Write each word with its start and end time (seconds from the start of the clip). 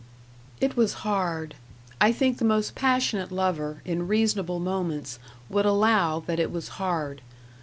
It 0.59 0.75
was 0.75 0.93
hard. 1.05 1.53
I 2.01 2.11
think 2.11 2.39
the 2.39 2.43
most 2.43 2.73
passionate 2.73 3.31
lover, 3.31 3.83
in 3.85 4.07
reasonable 4.07 4.57
moments, 4.59 5.19
would 5.47 5.67
allow 5.67 6.19
that 6.21 6.39
it 6.39 6.51
was 6.51 6.69
hard. 6.79 7.21